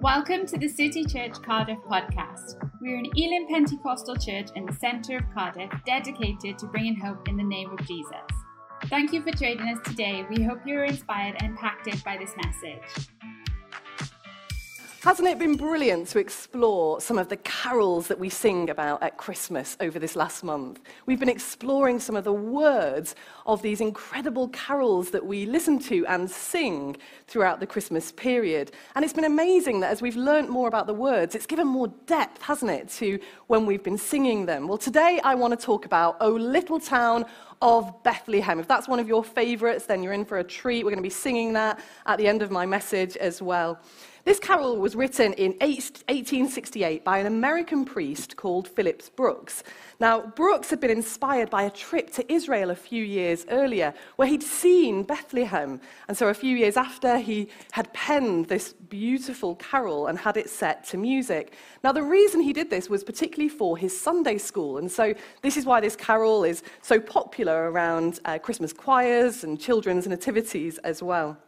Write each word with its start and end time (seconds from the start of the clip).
Welcome 0.00 0.46
to 0.46 0.56
the 0.56 0.68
City 0.68 1.04
Church 1.04 1.42
Cardiff 1.42 1.80
podcast. 1.90 2.54
We're 2.80 2.98
an 2.98 3.10
Elim 3.16 3.48
Pentecostal 3.48 4.14
church 4.14 4.46
in 4.54 4.64
the 4.64 4.72
centre 4.72 5.16
of 5.16 5.24
Cardiff 5.34 5.72
dedicated 5.84 6.56
to 6.60 6.66
bringing 6.66 6.94
hope 6.94 7.26
in 7.28 7.36
the 7.36 7.42
name 7.42 7.68
of 7.72 7.84
Jesus. 7.84 8.14
Thank 8.84 9.12
you 9.12 9.24
for 9.24 9.32
joining 9.32 9.76
us 9.76 9.80
today. 9.84 10.24
We 10.30 10.44
hope 10.44 10.60
you're 10.64 10.84
inspired 10.84 11.34
and 11.40 11.50
impacted 11.50 12.00
by 12.04 12.16
this 12.16 12.32
message. 12.36 13.08
Hasn't 15.08 15.26
it 15.26 15.38
been 15.38 15.56
brilliant 15.56 16.08
to 16.08 16.18
explore 16.18 17.00
some 17.00 17.16
of 17.16 17.30
the 17.30 17.38
carols 17.38 18.08
that 18.08 18.18
we 18.18 18.28
sing 18.28 18.68
about 18.68 19.02
at 19.02 19.16
Christmas 19.16 19.74
over 19.80 19.98
this 19.98 20.14
last 20.14 20.44
month? 20.44 20.80
We've 21.06 21.18
been 21.18 21.30
exploring 21.30 21.98
some 21.98 22.14
of 22.14 22.24
the 22.24 22.32
words 22.34 23.14
of 23.46 23.62
these 23.62 23.80
incredible 23.80 24.48
carols 24.48 25.08
that 25.12 25.24
we 25.24 25.46
listen 25.46 25.78
to 25.84 26.04
and 26.08 26.30
sing 26.30 26.98
throughout 27.26 27.58
the 27.58 27.66
Christmas 27.66 28.12
period. 28.12 28.72
And 28.94 29.02
it's 29.02 29.14
been 29.14 29.24
amazing 29.24 29.80
that 29.80 29.92
as 29.92 30.02
we've 30.02 30.14
learnt 30.14 30.50
more 30.50 30.68
about 30.68 30.86
the 30.86 30.92
words, 30.92 31.34
it's 31.34 31.46
given 31.46 31.66
more 31.66 31.88
depth, 32.04 32.42
hasn't 32.42 32.70
it, 32.70 32.90
to 32.98 33.18
when 33.46 33.64
we've 33.64 33.82
been 33.82 33.96
singing 33.96 34.44
them. 34.44 34.68
Well, 34.68 34.76
today 34.76 35.22
I 35.24 35.36
want 35.36 35.58
to 35.58 35.66
talk 35.66 35.86
about 35.86 36.18
O 36.20 36.32
Little 36.32 36.78
Town 36.78 37.24
of 37.62 38.02
Bethlehem. 38.02 38.60
If 38.60 38.68
that's 38.68 38.88
one 38.88 39.00
of 39.00 39.08
your 39.08 39.24
favourites, 39.24 39.86
then 39.86 40.02
you're 40.02 40.12
in 40.12 40.26
for 40.26 40.40
a 40.40 40.44
treat. 40.44 40.84
We're 40.84 40.90
going 40.90 41.02
to 41.02 41.02
be 41.02 41.08
singing 41.08 41.54
that 41.54 41.80
at 42.04 42.18
the 42.18 42.28
end 42.28 42.42
of 42.42 42.50
my 42.50 42.66
message 42.66 43.16
as 43.16 43.40
well. 43.40 43.80
This 44.28 44.38
carol 44.38 44.76
was 44.76 44.94
written 44.94 45.32
in 45.32 45.52
1868 45.52 47.02
by 47.02 47.16
an 47.16 47.24
American 47.24 47.86
priest 47.86 48.36
called 48.36 48.68
Phillips 48.68 49.08
Brooks. 49.08 49.64
Now, 50.00 50.20
Brooks 50.20 50.68
had 50.68 50.80
been 50.80 50.90
inspired 50.90 51.48
by 51.48 51.62
a 51.62 51.70
trip 51.70 52.10
to 52.10 52.30
Israel 52.30 52.68
a 52.68 52.74
few 52.74 53.02
years 53.02 53.46
earlier 53.48 53.94
where 54.16 54.28
he'd 54.28 54.42
seen 54.42 55.02
Bethlehem. 55.02 55.80
And 56.08 56.14
so, 56.14 56.28
a 56.28 56.34
few 56.34 56.54
years 56.54 56.76
after, 56.76 57.16
he 57.16 57.48
had 57.72 57.90
penned 57.94 58.48
this 58.48 58.74
beautiful 58.74 59.54
carol 59.54 60.08
and 60.08 60.18
had 60.18 60.36
it 60.36 60.50
set 60.50 60.84
to 60.88 60.98
music. 60.98 61.54
Now, 61.82 61.92
the 61.92 62.02
reason 62.02 62.42
he 62.42 62.52
did 62.52 62.68
this 62.68 62.90
was 62.90 63.02
particularly 63.02 63.48
for 63.48 63.78
his 63.78 63.98
Sunday 63.98 64.36
school. 64.36 64.76
And 64.76 64.92
so, 64.92 65.14
this 65.40 65.56
is 65.56 65.64
why 65.64 65.80
this 65.80 65.96
carol 65.96 66.44
is 66.44 66.62
so 66.82 67.00
popular 67.00 67.70
around 67.70 68.20
uh, 68.26 68.38
Christmas 68.38 68.74
choirs 68.74 69.42
and 69.42 69.58
children's 69.58 70.06
nativities 70.06 70.76
as 70.84 71.02
well. 71.02 71.38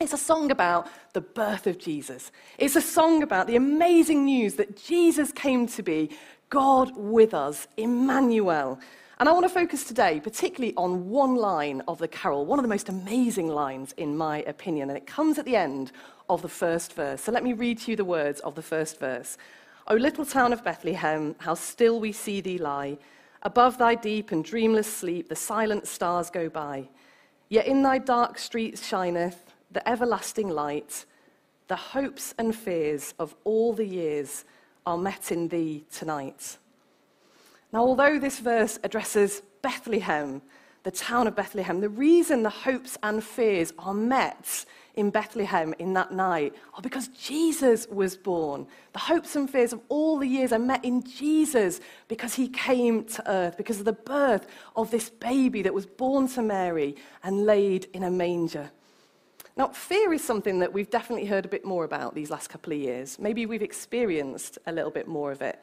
It's 0.00 0.12
a 0.12 0.16
song 0.16 0.52
about 0.52 0.88
the 1.12 1.20
birth 1.20 1.66
of 1.66 1.76
Jesus. 1.76 2.30
It's 2.56 2.76
a 2.76 2.80
song 2.80 3.24
about 3.24 3.48
the 3.48 3.56
amazing 3.56 4.26
news 4.26 4.54
that 4.54 4.76
Jesus 4.76 5.32
came 5.32 5.66
to 5.66 5.82
be 5.82 6.10
God 6.50 6.92
with 6.96 7.34
us, 7.34 7.66
Emmanuel. 7.76 8.78
And 9.18 9.28
I 9.28 9.32
want 9.32 9.44
to 9.44 9.48
focus 9.48 9.82
today 9.82 10.20
particularly 10.20 10.72
on 10.76 11.08
one 11.08 11.34
line 11.34 11.82
of 11.88 11.98
the 11.98 12.06
carol, 12.06 12.46
one 12.46 12.60
of 12.60 12.62
the 12.62 12.68
most 12.68 12.88
amazing 12.88 13.48
lines, 13.48 13.92
in 13.96 14.16
my 14.16 14.42
opinion. 14.42 14.88
And 14.88 14.96
it 14.96 15.08
comes 15.08 15.36
at 15.36 15.44
the 15.44 15.56
end 15.56 15.90
of 16.30 16.42
the 16.42 16.48
first 16.48 16.92
verse. 16.92 17.22
So 17.22 17.32
let 17.32 17.42
me 17.42 17.52
read 17.52 17.80
to 17.80 17.90
you 17.90 17.96
the 17.96 18.04
words 18.04 18.38
of 18.40 18.54
the 18.54 18.62
first 18.62 19.00
verse. 19.00 19.36
O 19.88 19.96
little 19.96 20.24
town 20.24 20.52
of 20.52 20.62
Bethlehem, 20.62 21.34
how 21.38 21.54
still 21.54 21.98
we 21.98 22.12
see 22.12 22.40
thee 22.40 22.58
lie. 22.58 22.98
Above 23.42 23.78
thy 23.78 23.96
deep 23.96 24.30
and 24.30 24.44
dreamless 24.44 24.86
sleep, 24.86 25.28
the 25.28 25.34
silent 25.34 25.88
stars 25.88 26.30
go 26.30 26.48
by. 26.48 26.88
Yet 27.48 27.66
in 27.66 27.82
thy 27.82 27.98
dark 27.98 28.38
streets 28.38 28.86
shineth 28.86 29.47
the 29.70 29.86
everlasting 29.88 30.48
light, 30.48 31.04
the 31.68 31.76
hopes 31.76 32.34
and 32.38 32.54
fears 32.54 33.14
of 33.18 33.34
all 33.44 33.72
the 33.72 33.84
years 33.84 34.44
are 34.86 34.98
met 34.98 35.30
in 35.30 35.48
thee 35.48 35.84
tonight. 35.92 36.56
Now, 37.72 37.80
although 37.80 38.18
this 38.18 38.38
verse 38.38 38.78
addresses 38.82 39.42
Bethlehem, 39.60 40.40
the 40.84 40.90
town 40.90 41.26
of 41.26 41.36
Bethlehem, 41.36 41.80
the 41.80 41.88
reason 41.90 42.42
the 42.42 42.50
hopes 42.50 42.96
and 43.02 43.22
fears 43.22 43.74
are 43.78 43.92
met 43.92 44.64
in 44.94 45.10
Bethlehem 45.10 45.74
in 45.78 45.92
that 45.92 46.12
night 46.12 46.54
are 46.74 46.80
because 46.80 47.08
Jesus 47.08 47.86
was 47.88 48.16
born. 48.16 48.66
The 48.94 48.98
hopes 48.98 49.36
and 49.36 49.50
fears 49.50 49.72
of 49.72 49.80
all 49.88 50.18
the 50.18 50.26
years 50.26 50.52
are 50.52 50.58
met 50.58 50.84
in 50.84 51.02
Jesus 51.04 51.80
because 52.08 52.34
he 52.34 52.48
came 52.48 53.04
to 53.04 53.30
earth, 53.30 53.56
because 53.56 53.78
of 53.78 53.84
the 53.84 53.92
birth 53.92 54.46
of 54.74 54.90
this 54.90 55.10
baby 55.10 55.60
that 55.62 55.74
was 55.74 55.86
born 55.86 56.26
to 56.28 56.42
Mary 56.42 56.96
and 57.22 57.44
laid 57.44 57.86
in 57.92 58.02
a 58.02 58.10
manger. 58.10 58.70
Now, 59.58 59.66
fear 59.66 60.12
is 60.12 60.22
something 60.22 60.60
that 60.60 60.72
we've 60.72 60.88
definitely 60.88 61.26
heard 61.26 61.44
a 61.44 61.48
bit 61.48 61.64
more 61.64 61.84
about 61.84 62.14
these 62.14 62.30
last 62.30 62.48
couple 62.48 62.72
of 62.72 62.78
years. 62.78 63.18
Maybe 63.18 63.44
we've 63.44 63.60
experienced 63.60 64.56
a 64.68 64.72
little 64.72 64.92
bit 64.92 65.08
more 65.08 65.32
of 65.32 65.42
it 65.42 65.58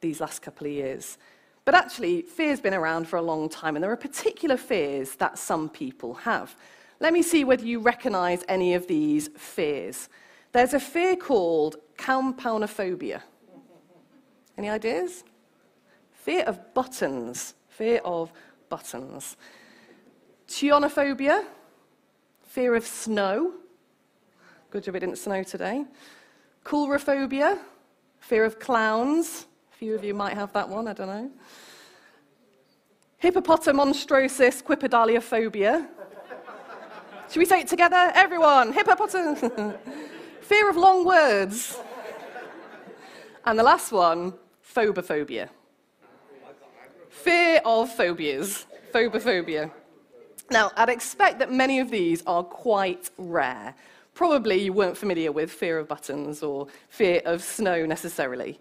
these 0.00 0.20
last 0.20 0.40
couple 0.40 0.68
of 0.68 0.72
years. 0.72 1.18
But 1.64 1.74
actually, 1.74 2.22
fear's 2.22 2.60
been 2.60 2.74
around 2.74 3.08
for 3.08 3.16
a 3.16 3.22
long 3.22 3.48
time, 3.48 3.74
and 3.74 3.82
there 3.82 3.90
are 3.90 3.96
particular 3.96 4.56
fears 4.56 5.16
that 5.16 5.36
some 5.36 5.68
people 5.68 6.14
have. 6.14 6.54
Let 7.00 7.12
me 7.12 7.22
see 7.22 7.42
whether 7.42 7.64
you 7.64 7.80
recognize 7.80 8.44
any 8.46 8.74
of 8.74 8.86
these 8.86 9.28
fears. 9.36 10.08
There's 10.52 10.74
a 10.74 10.80
fear 10.80 11.16
called 11.16 11.74
koumpounophobia. 11.98 13.20
Any 14.56 14.70
ideas? 14.70 15.24
Fear 16.12 16.44
of 16.44 16.72
buttons. 16.72 17.54
Fear 17.68 18.00
of 18.04 18.32
buttons. 18.68 19.36
Chionophobia 20.46 21.44
fear 22.50 22.74
of 22.74 22.84
snow. 22.84 23.54
Good 24.70 24.82
job 24.82 24.96
it 24.96 25.00
didn't 25.00 25.18
snow 25.18 25.44
today. 25.44 25.84
Coulrophobia, 26.64 27.60
fear 28.18 28.44
of 28.44 28.58
clowns. 28.58 29.46
A 29.72 29.76
few 29.76 29.94
of 29.94 30.02
you 30.02 30.14
might 30.14 30.34
have 30.34 30.52
that 30.54 30.68
one, 30.68 30.88
I 30.88 30.92
don't 30.92 31.06
know. 31.06 31.30
Hippopotomonstrosesquippedaliophobia. 33.22 35.86
Should 37.30 37.38
we 37.38 37.44
say 37.44 37.60
it 37.60 37.68
together? 37.68 38.10
Everyone, 38.14 38.72
hippopotam. 38.72 39.78
fear 40.40 40.68
of 40.68 40.76
long 40.76 41.04
words. 41.04 41.78
And 43.46 43.56
the 43.56 43.62
last 43.62 43.92
one, 43.92 44.34
phobophobia. 44.74 45.48
Fear 47.10 47.60
of 47.64 47.96
phobias. 47.96 48.66
Phobophobia. 48.92 49.70
Now, 50.50 50.72
I'd 50.76 50.88
expect 50.88 51.38
that 51.38 51.52
many 51.52 51.78
of 51.78 51.90
these 51.90 52.24
are 52.26 52.42
quite 52.42 53.10
rare. 53.18 53.72
Probably 54.14 54.56
you 54.56 54.72
weren't 54.72 54.96
familiar 54.96 55.30
with 55.30 55.50
fear 55.50 55.78
of 55.78 55.86
buttons 55.86 56.42
or 56.42 56.66
fear 56.88 57.22
of 57.24 57.40
snow 57.42 57.86
necessarily. 57.86 58.58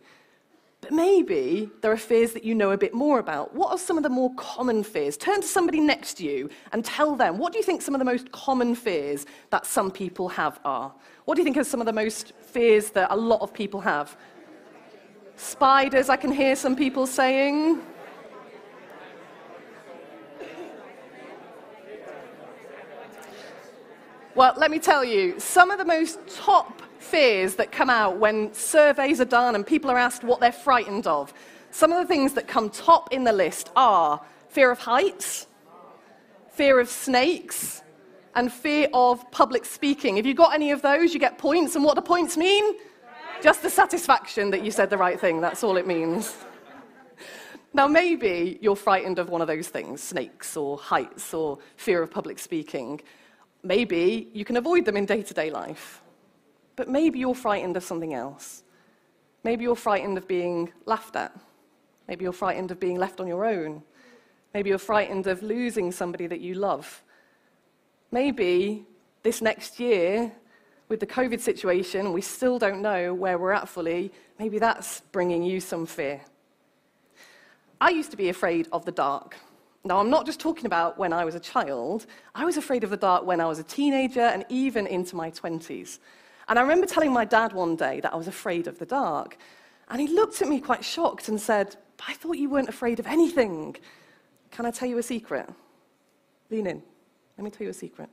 But 0.82 0.92
maybe 0.92 1.70
there 1.82 1.92
are 1.92 1.98
fears 1.98 2.32
that 2.34 2.44
you 2.44 2.54
know 2.54 2.72
a 2.72 2.78
bit 2.78 2.94
more 2.94 3.18
about. 3.18 3.56
What 3.56 3.72
are 3.72 3.78
some 3.78 3.98
of 3.98 4.04
the 4.04 4.10
more 4.10 4.32
common 4.36 4.84
fears? 4.84 5.18
Turn 5.18 5.42
to 5.42 5.48
somebody 5.48 5.80
next 5.80 6.14
to 6.16 6.26
you 6.26 6.50
and 6.74 6.86
tell 6.86 7.16
them, 7.16 7.40
what 7.40 7.52
do 7.52 7.58
you 7.58 7.64
think 7.64 7.82
some 7.82 7.96
of 7.96 8.00
the 8.00 8.06
most 8.06 8.32
common 8.32 8.76
fears 8.76 9.26
that 9.50 9.66
some 9.66 9.90
people 9.90 10.30
have 10.30 10.60
are? 10.64 10.94
What 11.26 11.36
do 11.36 11.42
you 11.42 11.44
think 11.44 11.58
are 11.58 11.64
some 11.64 11.82
of 11.82 11.88
the 11.88 11.94
most 11.94 12.34
fears 12.40 12.92
that 12.92 13.12
a 13.12 13.18
lot 13.18 13.42
of 13.42 13.52
people 13.52 13.82
have? 13.82 14.16
Spiders, 15.36 16.08
I 16.08 16.18
can 16.18 16.32
hear 16.32 16.56
some 16.56 16.76
people 16.76 17.08
saying. 17.08 17.82
Well, 24.36 24.54
let 24.58 24.70
me 24.70 24.78
tell 24.78 25.04
you, 25.04 25.40
some 25.40 25.72
of 25.72 25.80
the 25.80 25.86
most 25.86 26.20
top 26.28 26.82
fears 27.00 27.56
that 27.56 27.72
come 27.72 27.90
out 27.90 28.18
when 28.18 28.54
surveys 28.54 29.20
are 29.20 29.26
done 29.26 29.56
and 29.56 29.66
people 29.66 29.90
are 29.90 29.98
asked 29.98 30.24
what 30.24 30.40
they're 30.40 30.52
frightened 30.52 31.08
of, 31.08 31.34
some 31.72 31.92
of 31.92 31.98
the 31.98 32.06
things 32.06 32.34
that 32.34 32.48
come 32.48 32.70
top 32.70 33.12
in 33.12 33.24
the 33.24 33.32
list 33.32 33.72
are 33.76 34.22
fear 34.50 34.70
of 34.70 34.78
heights, 34.78 35.48
fear 36.52 36.80
of 36.80 36.90
snakes, 36.90 37.82
and 38.36 38.54
fear 38.54 38.88
of 38.94 39.30
public 39.32 39.66
speaking. 39.66 40.18
If 40.18 40.26
you've 40.28 40.38
got 40.38 40.54
any 40.54 40.72
of 40.72 40.84
those, 40.84 41.14
you 41.14 41.20
get 41.20 41.40
points. 41.40 41.76
And 41.76 41.84
what 41.84 41.96
do 41.96 42.02
points 42.02 42.38
mean? 42.38 42.76
Just 43.42 43.64
the 43.64 43.70
satisfaction 43.70 44.52
that 44.52 44.64
you 44.64 44.70
said 44.70 44.92
the 44.92 44.98
right 44.98 45.20
thing. 45.20 45.42
That's 45.42 45.64
all 45.64 45.78
it 45.78 45.88
means. 45.88 46.36
Now, 47.72 47.88
maybe 47.88 48.58
you're 48.64 48.76
frightened 48.76 49.20
of 49.20 49.30
one 49.30 49.42
of 49.42 49.48
those 49.48 49.68
things 49.68 50.02
snakes 50.02 50.58
or 50.58 50.76
heights 50.76 51.36
or 51.36 51.60
fear 51.76 52.02
of 52.02 52.10
public 52.10 52.40
speaking. 52.40 53.00
Maybe 53.64 54.30
you 54.34 54.46
can 54.46 54.58
avoid 54.58 54.86
them 54.86 54.98
in 54.98 55.06
day 55.06 55.22
to 55.22 55.34
day 55.34 55.50
life. 55.50 56.02
But 56.76 56.88
maybe 56.88 57.20
you're 57.20 57.36
frightened 57.36 57.76
of 57.76 57.84
something 57.84 58.14
else. 58.14 58.64
Maybe 59.44 59.64
you're 59.64 59.76
frightened 59.76 60.18
of 60.18 60.28
being 60.28 60.72
laughed 60.86 61.16
at. 61.16 61.38
Maybe 62.08 62.24
you're 62.24 62.34
frightened 62.34 62.72
of 62.72 62.80
being 62.80 62.98
left 62.98 63.20
on 63.20 63.28
your 63.28 63.46
own. 63.46 63.84
Maybe 64.54 64.70
you're 64.70 64.80
frightened 64.80 65.28
of 65.28 65.44
losing 65.44 65.92
somebody 65.92 66.26
that 66.28 66.40
you 66.40 66.56
love. 66.56 67.04
Maybe 68.12 68.86
this 69.24 69.42
next 69.42 69.80
year, 69.80 70.32
with 70.88 71.00
the 71.00 71.06
COVID 71.06 71.40
situation, 71.40 72.14
we 72.14 72.22
still 72.22 72.58
don't 72.58 72.82
know 72.82 73.14
where 73.14 73.38
we're 73.38 73.52
at 73.52 73.70
fully. 73.70 74.12
Maybe 74.40 74.58
that's 74.58 75.02
bringing 75.12 75.44
you 75.44 75.60
some 75.60 75.86
fear. 75.86 76.22
I 77.80 77.90
used 77.90 78.12
to 78.12 78.18
be 78.18 78.30
afraid 78.30 78.68
of 78.72 78.86
the 78.86 78.92
dark. 78.92 79.38
Now, 79.86 80.00
I'm 80.00 80.10
not 80.10 80.26
just 80.26 80.40
talking 80.40 80.66
about 80.66 80.98
when 80.98 81.14
I 81.14 81.24
was 81.24 81.36
a 81.36 81.40
child. 81.40 82.06
I 82.36 82.44
was 82.44 82.58
afraid 82.58 82.84
of 82.84 82.90
the 82.90 82.98
dark 82.98 83.26
when 83.26 83.40
I 83.40 83.46
was 83.46 83.60
a 83.60 83.64
teenager 83.64 84.22
and 84.22 84.46
even 84.50 84.86
into 84.86 85.16
my 85.16 85.32
20s. 85.32 86.00
And 86.50 86.60
I 86.60 86.62
remember 86.62 86.86
telling 86.86 87.14
my 87.14 87.26
dad 87.26 87.54
one 87.54 87.76
day 87.76 88.02
that 88.02 88.14
I 88.14 88.18
was 88.18 88.28
afraid 88.28 88.68
of 88.68 88.78
the 88.78 88.86
dark. 88.86 89.38
And 89.90 90.02
he 90.02 90.08
looked 90.08 90.42
at 90.42 90.50
me 90.50 90.60
quite 90.60 90.84
shocked 90.84 91.30
and 91.30 91.40
said, 91.40 91.78
I 92.08 92.14
thought 92.14 92.38
you 92.38 92.50
weren't 92.50 92.70
afraid 92.70 93.00
of 93.00 93.08
anything. 93.08 93.78
Can 94.52 94.66
I 94.66 94.72
tell 94.72 94.90
you 94.90 94.98
a 94.98 95.04
secret? 95.04 95.50
Lean 96.50 96.68
in. 96.68 96.84
Let 97.38 97.44
me 97.46 97.52
tell 97.52 97.64
you 97.64 97.72
a 97.72 97.74
secret. 97.74 98.10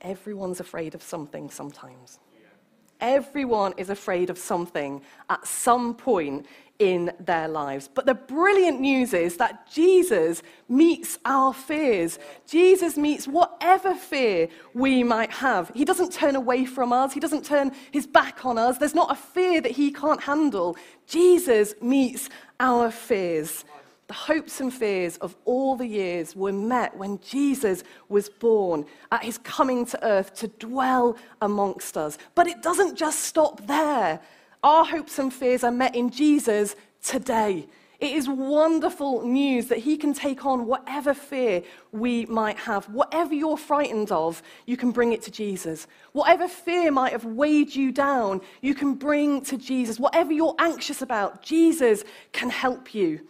Everyone's 0.00 0.60
afraid 0.60 0.94
of 0.94 1.02
something 1.02 1.50
sometimes. 1.50 2.18
Everyone 3.00 3.72
is 3.76 3.90
afraid 3.90 4.28
of 4.28 4.38
something 4.38 5.02
at 5.28 5.46
some 5.46 5.94
point 5.94 6.46
in 6.80 7.12
their 7.20 7.46
lives. 7.46 7.88
But 7.92 8.06
the 8.06 8.14
brilliant 8.14 8.80
news 8.80 9.12
is 9.12 9.36
that 9.36 9.70
Jesus 9.70 10.42
meets 10.68 11.18
our 11.24 11.52
fears. 11.52 12.18
Jesus 12.48 12.96
meets 12.96 13.28
whatever 13.28 13.94
fear 13.94 14.48
we 14.74 15.04
might 15.04 15.30
have. 15.30 15.70
He 15.74 15.84
doesn't 15.84 16.12
turn 16.12 16.34
away 16.34 16.64
from 16.64 16.92
us, 16.92 17.12
He 17.12 17.20
doesn't 17.20 17.44
turn 17.44 17.70
His 17.92 18.06
back 18.06 18.44
on 18.44 18.58
us. 18.58 18.78
There's 18.78 18.94
not 18.94 19.12
a 19.12 19.14
fear 19.14 19.60
that 19.60 19.72
He 19.72 19.92
can't 19.92 20.22
handle. 20.22 20.76
Jesus 21.06 21.74
meets 21.82 22.30
our 22.58 22.90
fears. 22.90 23.64
The 24.08 24.14
hopes 24.14 24.60
and 24.60 24.74
fears 24.74 25.18
of 25.18 25.36
all 25.44 25.76
the 25.76 25.86
years 25.86 26.34
were 26.34 26.50
met 26.50 26.96
when 26.96 27.20
Jesus 27.20 27.84
was 28.08 28.28
born 28.28 28.84
at 29.12 29.22
his 29.22 29.38
coming 29.38 29.86
to 29.86 30.04
earth 30.04 30.34
to 30.34 30.48
dwell 30.48 31.16
amongst 31.40 31.96
us. 31.96 32.18
But 32.34 32.48
it 32.48 32.60
doesn't 32.60 32.96
just 32.96 33.20
stop 33.20 33.64
there. 33.68 34.18
Our 34.62 34.84
hopes 34.84 35.18
and 35.18 35.32
fears 35.32 35.64
are 35.64 35.70
met 35.70 35.96
in 35.96 36.10
Jesus 36.10 36.76
today. 37.02 37.66
It 37.98 38.12
is 38.12 38.28
wonderful 38.28 39.26
news 39.26 39.66
that 39.66 39.78
he 39.78 39.98
can 39.98 40.14
take 40.14 40.46
on 40.46 40.66
whatever 40.66 41.12
fear 41.12 41.62
we 41.92 42.24
might 42.26 42.56
have. 42.56 42.88
Whatever 42.88 43.34
you're 43.34 43.58
frightened 43.58 44.10
of, 44.10 44.42
you 44.64 44.78
can 44.78 44.90
bring 44.90 45.12
it 45.12 45.20
to 45.22 45.30
Jesus. 45.30 45.86
Whatever 46.12 46.48
fear 46.48 46.90
might 46.90 47.12
have 47.12 47.26
weighed 47.26 47.74
you 47.74 47.92
down, 47.92 48.40
you 48.62 48.74
can 48.74 48.94
bring 48.94 49.42
to 49.42 49.58
Jesus. 49.58 49.98
Whatever 49.98 50.32
you're 50.32 50.54
anxious 50.58 51.02
about, 51.02 51.42
Jesus 51.42 52.04
can 52.32 52.48
help 52.48 52.94
you. 52.94 53.20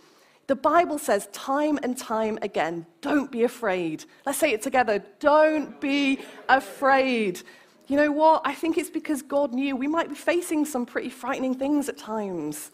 The 0.47 0.57
Bible 0.57 0.99
says 0.99 1.29
time 1.33 1.79
and 1.83 1.97
time 1.97 2.39
again, 2.43 2.87
don't 3.03 3.31
be 3.31 3.43
afraid. 3.43 4.05
Let's 4.25 4.39
say 4.39 4.53
it 4.53 4.63
together. 4.63 5.03
Don't 5.19 5.81
be 5.81 6.21
afraid. 6.49 7.43
You 7.91 7.97
know 7.97 8.13
what? 8.13 8.43
I 8.45 8.55
think 8.55 8.79
it's 8.79 8.89
because 8.89 9.21
God 9.21 9.53
knew 9.53 9.75
we 9.75 9.89
might 9.89 10.09
be 10.09 10.15
facing 10.15 10.65
some 10.65 10.87
pretty 10.87 11.11
frightening 11.11 11.57
things 11.57 11.89
at 11.89 11.99
times. 11.99 12.71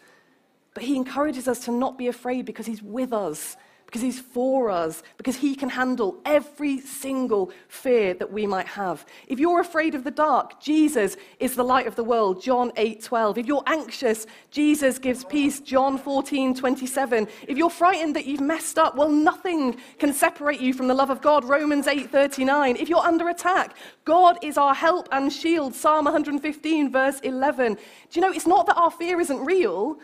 But 0.74 0.82
He 0.82 0.94
encourages 0.94 1.48
us 1.48 1.60
to 1.60 1.72
not 1.72 1.96
be 1.96 2.08
afraid 2.08 2.44
because 2.44 2.66
He's 2.66 2.82
with 2.82 3.14
us 3.14 3.56
because 3.86 4.02
he's 4.02 4.20
for 4.20 4.68
us, 4.70 5.02
because 5.16 5.36
he 5.36 5.54
can 5.54 5.68
handle 5.68 6.20
every 6.24 6.80
single 6.80 7.52
fear 7.68 8.14
that 8.14 8.32
we 8.32 8.46
might 8.46 8.66
have. 8.66 9.06
If 9.28 9.38
you're 9.38 9.60
afraid 9.60 9.94
of 9.94 10.04
the 10.04 10.10
dark, 10.10 10.60
Jesus 10.60 11.16
is 11.38 11.54
the 11.54 11.62
light 11.62 11.86
of 11.86 11.94
the 11.94 12.04
world, 12.04 12.42
John 12.42 12.72
8:12. 12.76 13.38
If 13.38 13.46
you're 13.46 13.62
anxious, 13.66 14.26
Jesus 14.50 14.98
gives 14.98 15.24
peace, 15.24 15.60
John 15.60 15.98
14:27. 15.98 17.28
If 17.46 17.56
you're 17.56 17.70
frightened 17.70 18.16
that 18.16 18.26
you've 18.26 18.40
messed 18.40 18.78
up, 18.78 18.96
well 18.96 19.08
nothing 19.08 19.76
can 19.98 20.12
separate 20.12 20.60
you 20.60 20.74
from 20.74 20.88
the 20.88 20.94
love 20.94 21.10
of 21.10 21.20
God, 21.20 21.44
Romans 21.44 21.86
8:39. 21.86 22.76
If 22.76 22.88
you're 22.88 22.98
under 22.98 23.28
attack, 23.28 23.76
God 24.04 24.38
is 24.42 24.58
our 24.58 24.74
help 24.74 25.08
and 25.12 25.32
shield, 25.32 25.74
Psalm 25.74 26.06
115 26.06 26.90
verse 26.90 27.20
11. 27.20 27.74
Do 27.74 27.80
you 28.12 28.20
know 28.20 28.32
it's 28.32 28.46
not 28.46 28.66
that 28.66 28.76
our 28.76 28.90
fear 28.90 29.20
isn't 29.20 29.44
real, 29.44 29.98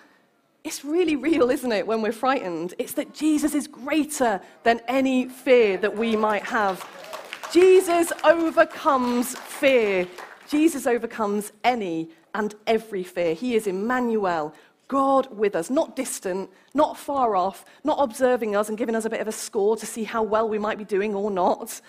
it's 0.65 0.85
really 0.85 1.17
real, 1.17 1.51
isn't 1.51 1.73
it, 1.73 1.87
when 1.87 2.03
we're 2.03 2.13
frightened? 2.13 2.75
It's 2.79 2.93
that 2.93 3.13
Jesus 3.13 3.55
is 3.55 3.67
greater 3.67 4.41
than 4.63 4.81
any 4.87 5.29
fear 5.29 5.77
that 5.79 5.97
we 5.97 6.15
might 6.15 6.45
have. 6.45 6.89
Jesus 7.53 8.13
overcomes 8.25 9.37
fear. 9.37 10.07
Jesus 10.49 10.87
overcomes 10.87 11.53
any 11.65 12.11
and 12.35 12.55
every 12.67 13.03
fear. 13.03 13.35
He 13.35 13.57
is 13.57 13.67
Emmanuel, 13.67 14.55
God 14.89 15.37
with 15.37 15.57
us, 15.57 15.69
not 15.69 15.97
distant, 15.97 16.51
not 16.75 16.97
far 16.97 17.35
off, 17.35 17.65
not 17.83 17.99
observing 18.01 18.55
us 18.55 18.69
and 18.69 18.79
giving 18.79 18.95
us 18.95 19.05
a 19.05 19.11
bit 19.11 19.21
of 19.21 19.29
a 19.29 19.33
score 19.33 19.77
to 19.77 19.87
see 19.87 20.05
how 20.05 20.23
well 20.23 20.49
we 20.49 20.59
might 20.59 20.79
be 20.79 20.85
doing 20.85 21.15
or 21.15 21.31
not. 21.31 21.81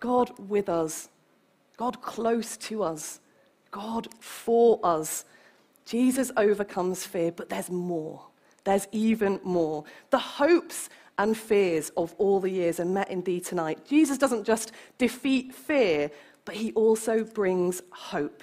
God 0.00 0.32
with 0.48 0.68
us, 0.68 1.08
God 1.76 2.00
close 2.00 2.56
to 2.56 2.82
us, 2.82 3.20
God 3.70 4.08
for 4.20 4.80
us. 4.82 5.24
Jesus 5.84 6.30
overcomes 6.36 7.04
fear, 7.04 7.32
but 7.32 7.48
there's 7.48 7.70
more. 7.70 8.22
There's 8.64 8.86
even 8.92 9.40
more. 9.42 9.84
The 10.10 10.18
hopes 10.18 10.88
and 11.18 11.36
fears 11.36 11.90
of 11.96 12.14
all 12.18 12.40
the 12.40 12.50
years 12.50 12.80
are 12.80 12.84
met 12.84 13.10
in 13.10 13.22
thee 13.22 13.40
tonight. 13.40 13.84
Jesus 13.86 14.18
doesn't 14.18 14.44
just 14.44 14.72
defeat 14.98 15.54
fear, 15.54 16.10
but 16.44 16.54
he 16.54 16.72
also 16.72 17.24
brings 17.24 17.82
hope. 17.90 18.42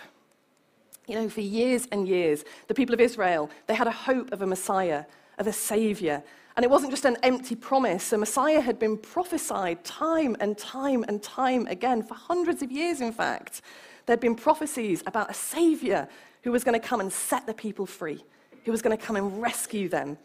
You 1.08 1.16
know, 1.16 1.30
for 1.30 1.42
years 1.42 1.88
and 1.92 2.08
years, 2.08 2.44
the 2.68 2.74
people 2.74 2.94
of 2.94 3.00
Israel, 3.00 3.50
they 3.68 3.74
had 3.74 3.88
a 3.88 3.92
hope 3.92 4.32
of 4.32 4.42
a 4.42 4.46
Messiah, 4.46 5.06
of 5.38 5.48
a 5.48 5.54
Savior. 5.54 6.22
And 6.56 6.64
it 6.64 6.70
wasn't 6.70 6.92
just 6.92 7.06
an 7.06 7.18
empty 7.24 7.56
promise. 7.56 8.12
A 8.12 8.18
Messiah 8.18 8.60
had 8.60 8.78
been 8.78 8.98
prophesied 8.98 9.84
time 9.84 10.36
and 10.40 10.58
time 10.58 11.06
and 11.08 11.24
time 11.24 11.66
again, 11.68 12.04
for 12.04 12.16
hundreds 12.16 12.62
of 12.62 12.72
years, 12.72 13.00
in 13.00 13.12
fact. 13.12 13.62
There'd 14.06 14.20
been 14.20 14.36
prophecies 14.36 15.02
about 15.06 15.32
a 15.32 15.34
Savior 15.34 16.08
who 16.44 16.52
was 16.52 16.64
going 16.64 16.80
to 16.80 16.86
come 16.86 17.00
and 17.00 17.12
set 17.12 17.46
the 17.46 17.54
people 17.54 17.86
free, 17.86 18.24
who 18.66 18.72
was 18.72 18.82
going 18.82 18.98
to 18.98 19.04
come 19.04 19.16
and 19.16 19.42
rescue 19.42 19.90
them. 19.90 20.18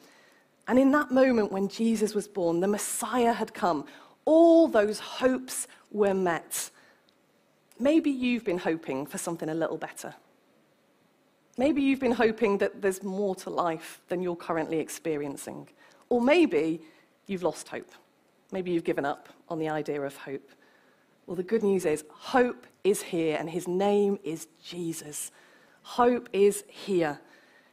And 0.68 0.78
in 0.78 0.92
that 0.92 1.10
moment 1.10 1.50
when 1.52 1.68
Jesus 1.68 2.14
was 2.14 2.28
born, 2.28 2.60
the 2.60 2.68
Messiah 2.68 3.32
had 3.32 3.52
come. 3.52 3.84
All 4.24 4.68
those 4.68 5.00
hopes 5.00 5.66
were 5.90 6.14
met. 6.14 6.70
Maybe 7.78 8.10
you've 8.10 8.44
been 8.44 8.58
hoping 8.58 9.06
for 9.06 9.18
something 9.18 9.48
a 9.48 9.54
little 9.54 9.78
better. 9.78 10.14
Maybe 11.58 11.82
you've 11.82 12.00
been 12.00 12.12
hoping 12.12 12.58
that 12.58 12.80
there's 12.80 13.02
more 13.02 13.34
to 13.36 13.50
life 13.50 14.00
than 14.08 14.22
you're 14.22 14.36
currently 14.36 14.78
experiencing. 14.78 15.68
Or 16.08 16.20
maybe 16.20 16.80
you've 17.26 17.42
lost 17.42 17.68
hope. 17.68 17.90
Maybe 18.52 18.70
you've 18.70 18.84
given 18.84 19.04
up 19.04 19.28
on 19.48 19.58
the 19.58 19.68
idea 19.68 20.00
of 20.00 20.16
hope. 20.16 20.50
Well, 21.26 21.36
the 21.36 21.42
good 21.42 21.62
news 21.62 21.84
is 21.84 22.04
hope 22.10 22.66
is 22.84 23.02
here, 23.02 23.36
and 23.38 23.48
his 23.48 23.68
name 23.68 24.18
is 24.24 24.48
Jesus. 24.62 25.30
Hope 25.82 26.28
is 26.32 26.64
here. 26.68 27.20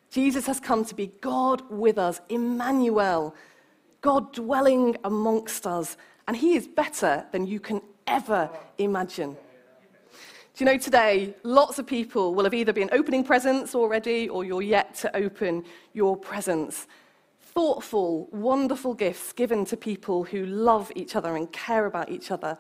Jesus 0.10 0.48
has 0.48 0.60
come 0.60 0.84
to 0.86 0.96
be 0.96 1.12
God 1.22 1.62
with 1.70 1.98
us, 1.98 2.20
Emmanuel, 2.30 3.36
God 4.02 4.34
dwelling 4.34 4.98
amongst 5.04 5.68
us, 5.68 5.98
and 6.28 6.36
He 6.36 6.56
is 6.56 6.68
better 6.68 7.26
than 7.32 7.46
you 7.46 7.60
can 7.60 7.82
ever 8.08 8.50
imagine. 8.78 9.38
Do 10.60 10.66
you 10.66 10.72
know 10.72 10.78
today, 10.78 11.36
lots 11.44 11.80
of 11.80 11.88
people 11.88 12.34
will 12.34 12.44
have 12.44 12.54
either 12.54 12.74
been 12.74 12.90
opening 12.92 13.24
presents 13.24 13.76
already 13.76 14.28
or 14.28 14.44
you're 14.44 14.62
yet 14.62 14.94
to 14.96 15.16
open 15.16 15.64
your 15.94 16.18
presents. 16.18 16.88
Thoughtful, 17.42 18.28
wonderful 18.32 18.94
gifts 18.94 19.32
given 19.32 19.64
to 19.66 19.78
people 19.78 20.24
who 20.24 20.46
love 20.46 20.92
each 20.96 21.16
other 21.16 21.36
and 21.38 21.50
care 21.52 21.86
about 21.86 22.10
each 22.12 22.30
other. 22.30 22.58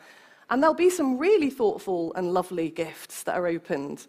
And 0.50 0.64
there'll 0.64 0.74
be 0.76 0.90
some 0.90 1.18
really 1.18 1.50
thoughtful 1.50 2.14
and 2.16 2.34
lovely 2.34 2.70
gifts 2.70 3.24
that 3.24 3.36
are 3.36 3.48
opened. 3.48 4.08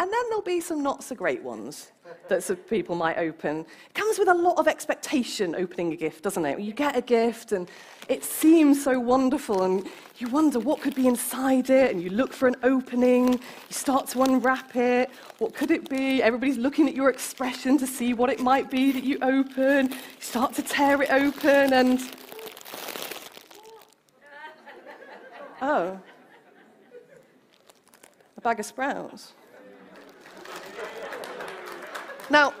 And 0.00 0.10
then 0.10 0.20
there'll 0.30 0.40
be 0.40 0.62
some 0.62 0.82
not 0.82 1.04
so 1.04 1.14
great 1.14 1.42
ones 1.42 1.92
that 2.28 2.42
some 2.42 2.56
people 2.56 2.96
might 2.96 3.18
open. 3.18 3.58
It 3.58 3.92
comes 3.92 4.18
with 4.18 4.28
a 4.28 4.34
lot 4.34 4.56
of 4.56 4.66
expectation 4.66 5.54
opening 5.54 5.92
a 5.92 5.96
gift, 5.96 6.22
doesn't 6.22 6.42
it? 6.46 6.58
You 6.58 6.72
get 6.72 6.96
a 6.96 7.02
gift 7.02 7.52
and 7.52 7.68
it 8.08 8.24
seems 8.24 8.82
so 8.82 8.98
wonderful 8.98 9.62
and 9.64 9.86
you 10.16 10.28
wonder 10.28 10.58
what 10.58 10.80
could 10.80 10.94
be 10.94 11.06
inside 11.06 11.68
it 11.68 11.90
and 11.90 12.02
you 12.02 12.08
look 12.08 12.32
for 12.32 12.48
an 12.48 12.56
opening, 12.62 13.34
you 13.34 13.40
start 13.68 14.08
to 14.08 14.22
unwrap 14.22 14.74
it. 14.74 15.10
What 15.36 15.52
could 15.52 15.70
it 15.70 15.90
be? 15.90 16.22
Everybody's 16.22 16.56
looking 16.56 16.88
at 16.88 16.94
your 16.94 17.10
expression 17.10 17.76
to 17.76 17.86
see 17.86 18.14
what 18.14 18.30
it 18.30 18.40
might 18.40 18.70
be 18.70 18.92
that 18.92 19.04
you 19.04 19.18
open. 19.20 19.90
You 19.90 19.96
start 20.18 20.54
to 20.54 20.62
tear 20.62 21.02
it 21.02 21.10
open 21.10 21.74
and. 21.74 22.00
Oh. 25.60 26.00
A 28.38 28.40
bag 28.40 28.60
of 28.60 28.64
sprouts. 28.64 29.34
Now, 32.30 32.54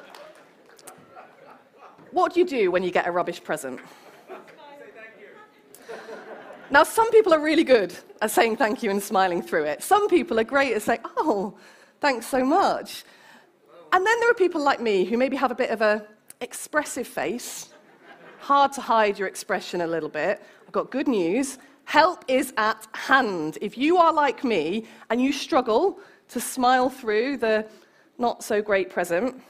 what 2.10 2.34
do 2.34 2.40
you 2.40 2.46
do 2.46 2.72
when 2.72 2.82
you 2.82 2.90
get 2.90 3.06
a 3.06 3.12
rubbish 3.12 3.42
present? 3.42 3.80
Now, 6.72 6.82
some 6.82 7.10
people 7.10 7.32
are 7.32 7.40
really 7.40 7.64
good 7.64 7.94
at 8.20 8.30
saying 8.30 8.56
thank 8.56 8.82
you 8.82 8.90
and 8.90 9.02
smiling 9.02 9.42
through 9.42 9.64
it. 9.64 9.82
Some 9.82 10.08
people 10.08 10.38
are 10.38 10.44
great 10.44 10.72
at 10.74 10.82
saying, 10.82 11.00
oh, 11.16 11.56
thanks 12.00 12.26
so 12.26 12.44
much. 12.44 13.04
And 13.92 14.06
then 14.06 14.20
there 14.20 14.30
are 14.30 14.34
people 14.34 14.60
like 14.60 14.80
me 14.80 15.04
who 15.04 15.16
maybe 15.16 15.36
have 15.36 15.50
a 15.50 15.54
bit 15.54 15.70
of 15.70 15.82
an 15.82 16.02
expressive 16.40 17.06
face, 17.06 17.70
hard 18.38 18.72
to 18.72 18.80
hide 18.80 19.18
your 19.18 19.26
expression 19.26 19.80
a 19.80 19.86
little 19.86 20.08
bit. 20.08 20.42
I've 20.66 20.72
got 20.72 20.90
good 20.90 21.08
news. 21.08 21.58
Help 21.84 22.24
is 22.28 22.52
at 22.56 22.86
hand. 22.94 23.58
If 23.60 23.76
you 23.76 23.98
are 23.98 24.12
like 24.12 24.44
me 24.44 24.86
and 25.10 25.20
you 25.20 25.32
struggle 25.32 25.98
to 26.28 26.40
smile 26.40 26.88
through 26.88 27.38
the 27.38 27.66
not 28.16 28.44
so 28.44 28.62
great 28.62 28.90
present, 28.90 29.42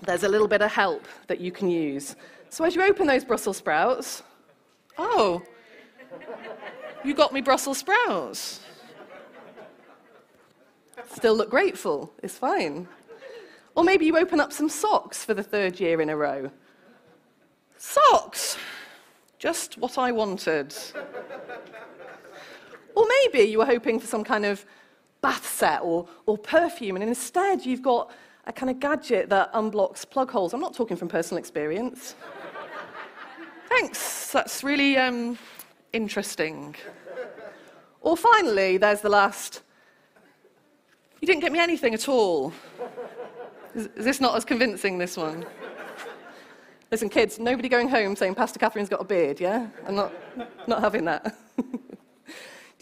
there's 0.00 0.24
a 0.24 0.28
little 0.28 0.48
bit 0.48 0.62
of 0.62 0.70
help 0.72 1.06
that 1.26 1.40
you 1.40 1.52
can 1.52 1.68
use. 1.68 2.16
So 2.48 2.64
as 2.64 2.74
you 2.74 2.82
open 2.82 3.06
those 3.06 3.24
Brussels 3.24 3.58
sprouts, 3.58 4.22
oh, 4.98 5.42
you 7.04 7.14
got 7.14 7.32
me 7.32 7.40
Brussels 7.40 7.78
sprouts. 7.78 8.60
Still 11.14 11.36
look 11.36 11.50
grateful, 11.50 12.12
it's 12.22 12.36
fine. 12.36 12.88
Or 13.74 13.84
maybe 13.84 14.04
you 14.04 14.18
open 14.18 14.40
up 14.40 14.52
some 14.52 14.68
socks 14.68 15.24
for 15.24 15.34
the 15.34 15.42
third 15.42 15.80
year 15.80 16.00
in 16.00 16.10
a 16.10 16.16
row. 16.16 16.50
Socks! 17.78 18.56
Just 19.38 19.78
what 19.78 19.98
I 19.98 20.12
wanted. 20.12 20.74
or 22.94 23.06
maybe 23.24 23.48
you 23.48 23.58
were 23.58 23.66
hoping 23.66 23.98
for 23.98 24.06
some 24.06 24.22
kind 24.22 24.44
of 24.44 24.64
bath 25.20 25.46
set 25.46 25.80
or, 25.82 26.06
or 26.26 26.36
perfume, 26.36 26.96
and 26.96 27.04
instead 27.04 27.64
you've 27.64 27.82
got 27.82 28.10
a 28.44 28.52
kind 28.52 28.70
of 28.70 28.80
gadget 28.80 29.28
that 29.28 29.52
unblocks 29.52 30.08
plug 30.08 30.30
holes. 30.30 30.52
I'm 30.52 30.60
not 30.60 30.74
talking 30.74 30.96
from 30.96 31.08
personal 31.08 31.38
experience. 31.38 32.14
Thanks, 33.68 34.32
that's 34.32 34.64
really 34.64 34.96
um, 34.96 35.38
interesting. 35.92 36.74
Or 38.00 38.16
finally, 38.16 38.78
there's 38.78 39.00
the 39.00 39.08
last. 39.08 39.62
You 41.20 41.26
didn't 41.26 41.40
get 41.40 41.52
me 41.52 41.60
anything 41.60 41.94
at 41.94 42.08
all. 42.08 42.52
Is, 43.74 43.88
is 43.96 44.04
this 44.04 44.20
not 44.20 44.36
as 44.36 44.44
convincing, 44.44 44.98
this 44.98 45.16
one? 45.16 45.46
Listen, 46.90 47.08
kids, 47.08 47.38
nobody 47.38 47.68
going 47.68 47.88
home 47.88 48.14
saying 48.16 48.34
Pastor 48.34 48.58
Catherine's 48.58 48.88
got 48.88 49.00
a 49.00 49.04
beard, 49.04 49.40
yeah? 49.40 49.68
I'm 49.86 49.94
not, 49.94 50.12
not 50.66 50.80
having 50.80 51.06
that. 51.06 51.34
Do 51.56 51.72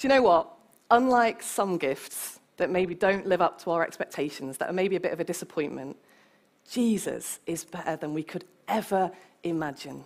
you 0.01 0.09
know 0.09 0.23
what? 0.23 0.51
Unlike 0.91 1.43
some 1.43 1.79
gifts 1.79 2.40
that 2.61 2.71
maybe 2.71 2.95
don't 2.95 3.27
live 3.27 3.41
up 3.41 3.61
to 3.63 3.71
our 3.71 3.83
expectations, 3.83 4.59
that 4.59 4.71
are 4.71 4.73
maybe 4.73 4.97
a 4.97 5.01
bit 5.01 5.13
of 5.13 5.21
a 5.21 5.25
disappointment, 5.25 5.97
Jesus 6.71 7.41
is 7.47 7.65
better 7.65 7.97
than 7.97 8.15
we 8.15 8.23
could 8.23 8.45
ever 8.69 9.11
imagine. 9.43 10.05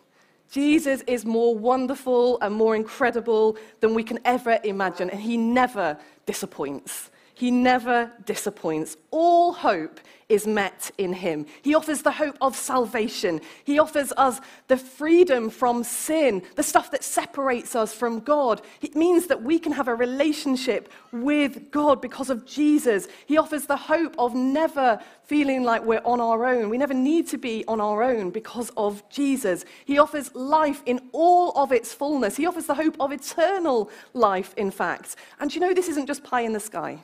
Jesus 0.50 1.02
is 1.02 1.24
more 1.24 1.54
wonderful 1.54 2.38
and 2.40 2.54
more 2.54 2.76
incredible 2.76 3.56
than 3.80 3.92
we 3.92 4.04
can 4.04 4.20
ever 4.24 4.58
imagine, 4.64 5.10
and 5.10 5.20
he 5.20 5.36
never 5.36 5.98
disappoints. 6.26 7.10
He 7.34 7.50
never 7.50 8.12
disappoints. 8.24 8.96
All 9.10 9.52
hope 9.52 10.00
is 10.28 10.46
met 10.46 10.90
in 10.98 11.12
him. 11.12 11.46
He 11.62 11.74
offers 11.74 12.02
the 12.02 12.10
hope 12.10 12.36
of 12.40 12.56
salvation. 12.56 13.40
He 13.64 13.78
offers 13.78 14.12
us 14.16 14.40
the 14.68 14.76
freedom 14.76 15.50
from 15.50 15.84
sin, 15.84 16.42
the 16.56 16.62
stuff 16.62 16.90
that 16.90 17.04
separates 17.04 17.76
us 17.76 17.92
from 17.94 18.20
God. 18.20 18.62
It 18.80 18.96
means 18.96 19.26
that 19.26 19.42
we 19.42 19.58
can 19.58 19.72
have 19.72 19.88
a 19.88 19.94
relationship 19.94 20.90
with 21.12 21.70
God 21.70 22.00
because 22.00 22.30
of 22.30 22.46
Jesus. 22.46 23.06
He 23.26 23.36
offers 23.36 23.66
the 23.66 23.76
hope 23.76 24.14
of 24.18 24.34
never 24.34 25.00
feeling 25.24 25.62
like 25.62 25.84
we're 25.84 26.02
on 26.04 26.20
our 26.20 26.44
own. 26.46 26.68
We 26.68 26.78
never 26.78 26.94
need 26.94 27.28
to 27.28 27.38
be 27.38 27.64
on 27.66 27.80
our 27.80 28.02
own 28.02 28.30
because 28.30 28.70
of 28.76 29.06
Jesus. 29.08 29.64
He 29.84 29.98
offers 29.98 30.34
life 30.34 30.82
in 30.86 31.00
all 31.12 31.52
of 31.52 31.72
its 31.72 31.92
fullness. 31.92 32.36
He 32.36 32.46
offers 32.46 32.66
the 32.66 32.74
hope 32.74 32.96
of 33.00 33.12
eternal 33.12 33.90
life, 34.12 34.54
in 34.56 34.70
fact. 34.70 35.16
And 35.40 35.54
you 35.54 35.60
know, 35.60 35.74
this 35.74 35.88
isn't 35.88 36.06
just 36.06 36.22
pie 36.24 36.42
in 36.42 36.52
the 36.52 36.60
sky. 36.60 36.98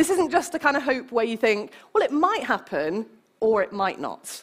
This 0.00 0.08
isn't 0.08 0.30
just 0.30 0.54
a 0.54 0.58
kind 0.58 0.78
of 0.78 0.82
hope 0.82 1.12
where 1.12 1.26
you 1.26 1.36
think, 1.36 1.72
well, 1.92 2.02
it 2.02 2.10
might 2.10 2.42
happen 2.42 3.04
or 3.40 3.62
it 3.62 3.70
might 3.70 4.00
not. 4.00 4.42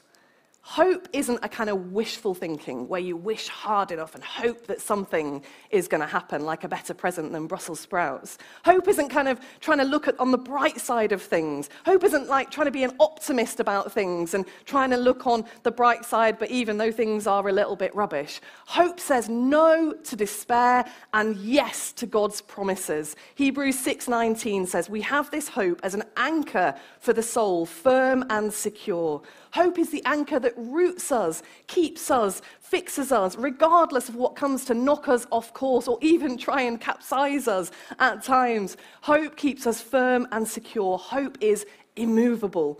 Hope 0.69 1.07
isn't 1.13 1.39
a 1.43 1.47
kind 1.47 1.69
of 1.69 1.93
wishful 1.93 2.33
thinking 2.33 2.89
where 2.89 2.99
you 2.99 3.15
wish 3.15 3.47
hard 3.47 3.89
enough 3.89 4.15
and 4.15 4.23
hope 4.23 4.67
that 4.67 4.81
something 4.81 5.41
is 5.69 5.87
going 5.87 6.01
to 6.01 6.07
happen, 6.07 6.43
like 6.43 6.65
a 6.65 6.67
better 6.67 6.93
present 6.93 7.31
than 7.31 7.47
Brussels 7.47 7.79
sprouts. 7.79 8.37
Hope 8.65 8.85
isn't 8.89 9.07
kind 9.07 9.29
of 9.29 9.39
trying 9.61 9.77
to 9.77 9.85
look 9.85 10.09
at 10.09 10.19
on 10.19 10.31
the 10.31 10.37
bright 10.37 10.77
side 10.81 11.13
of 11.13 11.21
things. 11.21 11.69
Hope 11.85 12.03
isn't 12.03 12.27
like 12.27 12.51
trying 12.51 12.65
to 12.65 12.71
be 12.71 12.83
an 12.83 12.93
optimist 12.99 13.61
about 13.61 13.93
things 13.93 14.33
and 14.33 14.45
trying 14.65 14.89
to 14.89 14.97
look 14.97 15.25
on 15.25 15.45
the 15.63 15.71
bright 15.71 16.03
side, 16.03 16.37
but 16.37 16.51
even 16.51 16.77
though 16.77 16.91
things 16.91 17.27
are 17.27 17.47
a 17.47 17.53
little 17.53 17.77
bit 17.77 17.95
rubbish. 17.95 18.41
Hope 18.65 18.99
says 18.99 19.29
no 19.29 19.93
to 19.93 20.15
despair 20.17 20.83
and 21.13 21.37
yes 21.37 21.93
to 21.93 22.05
God's 22.05 22.41
promises. 22.41 23.15
Hebrews 23.35 23.79
6:19 23.79 24.67
says, 24.67 24.89
"We 24.89 24.99
have 25.03 25.31
this 25.31 25.47
hope 25.47 25.79
as 25.81 25.93
an 25.93 26.03
anchor 26.17 26.75
for 26.99 27.13
the 27.13 27.23
soul, 27.23 27.65
firm 27.65 28.25
and 28.29 28.53
secure." 28.53 29.21
Hope 29.51 29.77
is 29.79 29.89
the 29.89 30.03
anchor 30.05 30.39
that 30.39 30.53
roots 30.57 31.11
us, 31.11 31.43
keeps 31.67 32.11
us, 32.11 32.41
fixes 32.59 33.11
us, 33.11 33.35
regardless 33.35 34.09
of 34.09 34.15
what 34.15 34.35
comes 34.35 34.65
to 34.65 34.73
knock 34.73 35.07
us 35.07 35.25
off 35.31 35.53
course 35.53 35.87
or 35.87 35.97
even 36.01 36.37
try 36.37 36.61
and 36.61 36.79
capsize 36.79 37.47
us 37.47 37.71
at 37.99 38.23
times. 38.23 38.77
Hope 39.01 39.35
keeps 39.35 39.65
us 39.67 39.81
firm 39.81 40.27
and 40.31 40.47
secure. 40.47 40.97
Hope 40.97 41.37
is 41.41 41.65
immovable. 41.95 42.79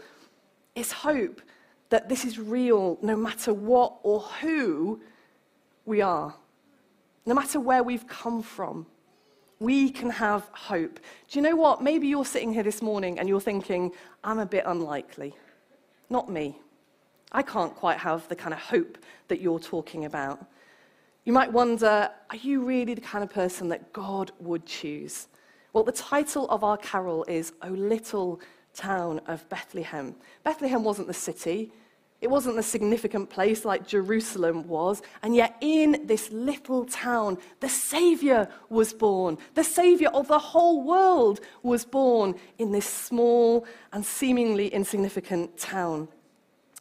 It's 0.76 0.92
hope 0.92 1.42
that 1.90 2.10
this 2.10 2.26
is 2.26 2.38
real 2.38 2.98
no 3.02 3.16
matter 3.16 3.54
what 3.54 3.98
or 4.04 4.20
who 4.20 5.02
we 5.86 6.02
are, 6.02 6.36
no 7.26 7.34
matter 7.34 7.60
where 7.60 7.84
we've 7.84 8.08
come 8.08 8.42
from. 8.42 8.86
We 9.60 9.90
can 9.90 10.12
have 10.12 10.50
hope. 10.54 11.00
Do 11.30 11.40
you 11.40 11.42
know 11.42 11.56
what? 11.56 11.82
Maybe 11.82 12.08
you're 12.08 12.26
sitting 12.26 12.54
here 12.54 12.62
this 12.62 12.82
morning 12.82 13.18
and 13.18 13.28
you're 13.28 13.42
thinking, 13.42 13.92
I'm 14.24 14.38
a 14.38 14.46
bit 14.46 14.64
unlikely. 14.68 15.34
Not 16.10 16.30
me. 16.30 16.60
I 17.32 17.42
can't 17.42 17.76
quite 17.76 17.98
have 18.00 18.28
the 18.30 18.36
kind 18.36 18.54
of 18.54 18.60
hope 18.60 18.98
that 19.28 19.42
you're 19.42 19.60
talking 19.60 20.06
about. 20.06 20.46
You 21.26 21.34
might 21.34 21.52
wonder, 21.52 22.10
are 22.30 22.38
you 22.38 22.64
really 22.64 22.94
the 22.94 23.02
kind 23.02 23.24
of 23.24 23.30
person 23.30 23.68
that 23.70 23.92
God 23.92 24.32
would 24.40 24.66
choose? 24.66 25.28
Well, 25.74 25.84
the 25.84 25.92
title 25.92 26.50
of 26.50 26.64
our 26.64 26.78
carol 26.78 27.26
is 27.28 27.52
O 27.62 27.68
Little 27.68 28.40
Town 28.74 29.20
of 29.28 29.48
Bethlehem. 29.50 30.16
Bethlehem 30.44 30.84
wasn't 30.84 31.08
the 31.08 31.14
city, 31.14 31.74
it 32.20 32.30
wasn't 32.30 32.56
the 32.56 32.64
significant 32.64 33.30
place 33.30 33.64
like 33.64 33.88
Jerusalem 33.88 34.68
was, 34.68 35.04
and 35.22 35.36
yet 35.36 35.56
in 35.62 36.08
this 36.08 36.32
little 36.32 36.84
town, 36.86 37.38
the 37.60 37.70
Savior 37.70 38.50
was 38.70 38.92
born. 38.92 39.38
The 39.54 39.64
Savior 39.64 40.10
of 40.10 40.28
the 40.28 40.40
whole 40.40 40.84
world 40.84 41.42
was 41.62 41.86
born 41.86 42.34
in 42.58 42.72
this 42.72 42.88
small 42.88 43.68
and 43.94 44.04
seemingly 44.04 44.68
insignificant 44.70 45.58
town. 45.60 46.08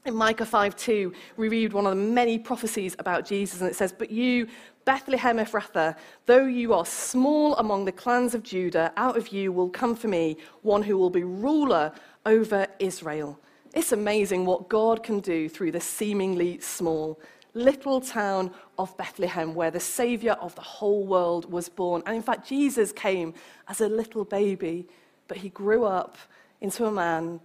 In 0.06 0.14
Micah 0.14 0.46
5 0.46 0.74
2, 0.74 1.12
we 1.36 1.48
read 1.48 1.74
one 1.74 1.84
of 1.84 1.90
the 1.90 2.02
many 2.02 2.38
prophecies 2.38 2.96
about 2.98 3.26
Jesus, 3.26 3.60
and 3.60 3.68
it 3.68 3.76
says, 3.76 3.92
But 3.92 4.10
you, 4.10 4.46
Bethlehem 4.86 5.36
Ephrathah, 5.38 5.96
though 6.24 6.46
you 6.46 6.72
are 6.72 6.86
small 6.86 7.56
among 7.56 7.84
the 7.84 7.92
clans 7.92 8.34
of 8.34 8.42
Judah, 8.42 8.90
out 8.96 9.18
of 9.18 9.28
you 9.28 9.52
will 9.52 9.68
come 9.68 9.96
for 9.96 10.08
me 10.08 10.38
one 10.62 10.82
who 10.82 10.96
will 10.96 11.10
be 11.10 11.24
ruler 11.24 11.92
over 12.24 12.68
Israel. 12.78 13.38
It's 13.76 13.92
amazing 13.92 14.46
what 14.46 14.70
God 14.70 15.02
can 15.02 15.20
do 15.20 15.50
through 15.50 15.72
the 15.72 15.82
seemingly 15.82 16.58
small 16.60 17.20
little 17.52 18.00
town 18.00 18.50
of 18.78 18.96
Bethlehem, 18.96 19.54
where 19.54 19.70
the 19.70 19.80
Savior 19.80 20.32
of 20.32 20.54
the 20.54 20.62
whole 20.62 21.06
world 21.06 21.52
was 21.52 21.68
born. 21.68 22.02
And 22.06 22.16
in 22.16 22.22
fact, 22.22 22.48
Jesus 22.48 22.90
came 22.90 23.34
as 23.68 23.82
a 23.82 23.88
little 23.90 24.24
baby, 24.24 24.88
but 25.28 25.36
he 25.36 25.50
grew 25.50 25.84
up 25.84 26.16
into 26.62 26.86
a 26.86 26.90
man 26.90 27.38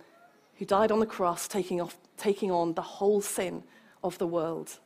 who 0.55 0.63
died 0.63 0.89
on 0.89 1.01
the 1.01 1.05
cross, 1.05 1.49
taking, 1.49 1.81
off, 1.81 1.97
taking 2.15 2.49
on 2.49 2.75
the 2.75 2.81
whole 2.81 3.19
sin 3.19 3.61
of 4.01 4.17
the 4.17 4.27
world. 4.27 4.79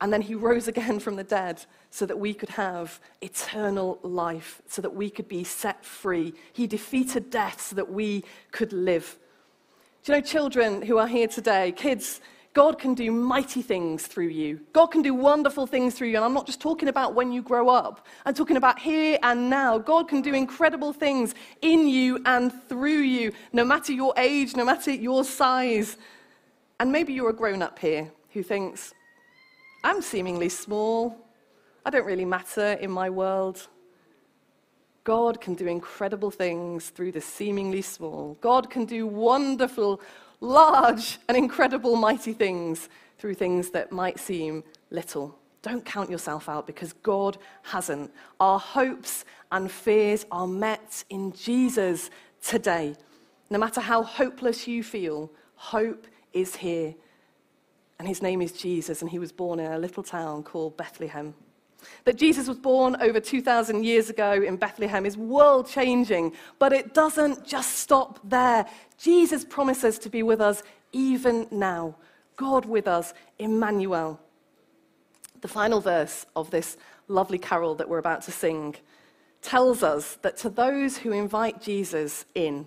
And 0.00 0.10
then 0.10 0.22
he 0.22 0.34
rose 0.34 0.66
again 0.66 0.98
from 0.98 1.16
the 1.16 1.24
dead 1.24 1.66
so 1.90 2.06
that 2.06 2.18
we 2.18 2.32
could 2.32 2.50
have 2.50 3.00
eternal 3.20 3.98
life, 4.02 4.62
so 4.66 4.80
that 4.80 4.94
we 4.94 5.10
could 5.10 5.28
be 5.28 5.44
set 5.44 5.84
free. 5.84 6.32
He 6.54 6.66
defeated 6.66 7.28
death 7.28 7.60
so 7.60 7.76
that 7.76 7.92
we 7.92 8.24
could 8.50 8.72
live. 8.72 9.18
You 10.08 10.14
know, 10.14 10.20
children 10.22 10.80
who 10.80 10.96
are 10.96 11.06
here 11.06 11.28
today, 11.28 11.70
kids 11.70 12.22
God 12.54 12.78
can 12.78 12.94
do 12.94 13.12
mighty 13.12 13.60
things 13.60 14.06
through 14.06 14.28
you. 14.28 14.58
God 14.72 14.86
can 14.86 15.02
do 15.02 15.12
wonderful 15.12 15.66
things 15.66 15.94
through 15.94 16.08
you. 16.08 16.16
And 16.16 16.24
I'm 16.24 16.32
not 16.32 16.46
just 16.46 16.62
talking 16.62 16.88
about 16.88 17.14
when 17.14 17.30
you 17.30 17.42
grow 17.42 17.68
up, 17.68 18.06
I'm 18.24 18.32
talking 18.32 18.56
about 18.56 18.78
here 18.78 19.18
and 19.22 19.50
now. 19.50 19.76
God 19.76 20.08
can 20.08 20.22
do 20.22 20.32
incredible 20.32 20.94
things 20.94 21.34
in 21.60 21.88
you 21.88 22.22
and 22.24 22.50
through 22.70 23.00
you, 23.00 23.32
no 23.52 23.66
matter 23.66 23.92
your 23.92 24.14
age, 24.16 24.56
no 24.56 24.64
matter 24.64 24.90
your 24.90 25.24
size. 25.24 25.98
And 26.80 26.90
maybe 26.90 27.12
you're 27.12 27.28
a 27.28 27.34
grown 27.34 27.60
up 27.60 27.78
here 27.78 28.10
who 28.30 28.42
thinks, 28.42 28.94
I'm 29.84 30.00
seemingly 30.00 30.48
small. 30.48 31.18
I 31.84 31.90
don't 31.90 32.06
really 32.06 32.24
matter 32.24 32.78
in 32.80 32.90
my 32.90 33.10
world. 33.10 33.68
God 35.08 35.40
can 35.40 35.54
do 35.54 35.66
incredible 35.66 36.30
things 36.30 36.90
through 36.90 37.12
the 37.12 37.20
seemingly 37.22 37.80
small. 37.80 38.36
God 38.42 38.68
can 38.68 38.84
do 38.84 39.06
wonderful, 39.06 40.02
large 40.42 41.18
and 41.28 41.34
incredible, 41.34 41.96
mighty 41.96 42.34
things 42.34 42.90
through 43.16 43.32
things 43.32 43.70
that 43.70 43.90
might 43.90 44.20
seem 44.20 44.62
little. 44.90 45.34
Don't 45.62 45.82
count 45.82 46.10
yourself 46.10 46.46
out 46.46 46.66
because 46.66 46.92
God 46.92 47.38
hasn't. 47.62 48.12
Our 48.38 48.58
hopes 48.58 49.24
and 49.50 49.70
fears 49.70 50.26
are 50.30 50.46
met 50.46 51.04
in 51.08 51.32
Jesus 51.32 52.10
today. 52.42 52.94
No 53.48 53.58
matter 53.58 53.80
how 53.80 54.02
hopeless 54.02 54.68
you 54.68 54.84
feel, 54.84 55.30
hope 55.54 56.06
is 56.34 56.54
here. 56.56 56.94
And 57.98 58.06
his 58.06 58.20
name 58.20 58.42
is 58.42 58.52
Jesus, 58.52 59.00
and 59.00 59.10
he 59.10 59.18
was 59.18 59.32
born 59.32 59.58
in 59.58 59.72
a 59.72 59.78
little 59.78 60.02
town 60.02 60.42
called 60.42 60.76
Bethlehem. 60.76 61.32
That 62.04 62.16
Jesus 62.16 62.48
was 62.48 62.58
born 62.58 62.96
over 63.00 63.20
2,000 63.20 63.84
years 63.84 64.10
ago 64.10 64.32
in 64.32 64.56
Bethlehem 64.56 65.06
is 65.06 65.16
world 65.16 65.68
changing, 65.68 66.32
but 66.58 66.72
it 66.72 66.94
doesn't 66.94 67.46
just 67.46 67.76
stop 67.76 68.20
there. 68.24 68.66
Jesus 68.98 69.44
promises 69.44 69.98
to 70.00 70.10
be 70.10 70.22
with 70.22 70.40
us 70.40 70.62
even 70.92 71.46
now. 71.50 71.96
God 72.36 72.64
with 72.64 72.86
us, 72.88 73.14
Emmanuel. 73.38 74.20
The 75.40 75.48
final 75.48 75.80
verse 75.80 76.26
of 76.34 76.50
this 76.50 76.76
lovely 77.08 77.38
carol 77.38 77.74
that 77.76 77.88
we're 77.88 77.98
about 77.98 78.22
to 78.22 78.32
sing 78.32 78.76
tells 79.40 79.82
us 79.82 80.16
that 80.22 80.36
to 80.38 80.50
those 80.50 80.98
who 80.98 81.12
invite 81.12 81.60
Jesus 81.60 82.24
in, 82.34 82.66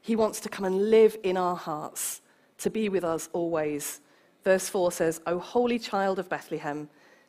he 0.00 0.14
wants 0.14 0.38
to 0.40 0.48
come 0.48 0.64
and 0.64 0.90
live 0.90 1.16
in 1.24 1.36
our 1.36 1.56
hearts, 1.56 2.20
to 2.58 2.70
be 2.70 2.88
with 2.88 3.04
us 3.04 3.28
always. 3.32 4.00
Verse 4.44 4.68
4 4.68 4.92
says, 4.92 5.20
O 5.26 5.38
holy 5.38 5.78
child 5.78 6.20
of 6.20 6.28
Bethlehem, 6.28 6.88